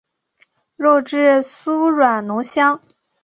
[0.77, 2.81] 肉质酥软浓香。